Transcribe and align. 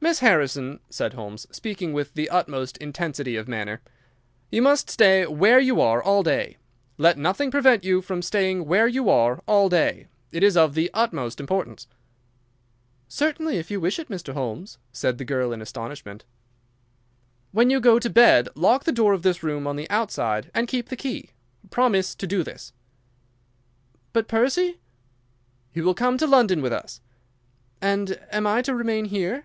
"Miss 0.00 0.20
Harrison," 0.20 0.78
said 0.88 1.14
Holmes, 1.14 1.46
speaking 1.50 1.92
with 1.92 2.14
the 2.14 2.30
utmost 2.30 2.78
intensity 2.78 3.34
of 3.36 3.48
manner, 3.48 3.82
"you 4.48 4.62
must 4.62 4.88
stay 4.88 5.26
where 5.26 5.58
you 5.58 5.80
are 5.82 6.00
all 6.02 6.22
day. 6.22 6.56
Let 6.98 7.18
nothing 7.18 7.50
prevent 7.50 7.82
you 7.84 8.00
from 8.00 8.22
staying 8.22 8.64
where 8.66 8.86
you 8.86 9.10
are 9.10 9.42
all 9.46 9.68
day. 9.68 10.06
It 10.30 10.42
is 10.44 10.56
of 10.56 10.72
the 10.72 10.88
utmost 10.94 11.40
importance." 11.40 11.88
"Certainly, 13.08 13.58
if 13.58 13.72
you 13.72 13.80
wish 13.80 13.98
it, 13.98 14.08
Mr. 14.08 14.32
Holmes," 14.34 14.78
said 14.92 15.18
the 15.18 15.24
girl 15.26 15.52
in 15.52 15.60
astonishment. 15.60 16.24
"When 17.50 17.68
you 17.68 17.80
go 17.80 17.98
to 17.98 18.08
bed 18.08 18.48
lock 18.54 18.84
the 18.84 18.92
door 18.92 19.12
of 19.14 19.22
this 19.22 19.42
room 19.42 19.66
on 19.66 19.74
the 19.76 19.90
outside 19.90 20.48
and 20.54 20.68
keep 20.68 20.88
the 20.88 20.96
key. 20.96 21.30
Promise 21.70 22.14
to 22.14 22.26
do 22.26 22.42
this." 22.44 22.72
"But 24.14 24.28
Percy?" 24.28 24.78
"He 25.72 25.80
will 25.82 25.92
come 25.92 26.16
to 26.18 26.26
London 26.26 26.62
with 26.62 26.72
us." 26.72 27.00
"And 27.82 28.18
am 28.30 28.46
I 28.46 28.62
to 28.62 28.74
remain 28.76 29.06
here?" 29.06 29.44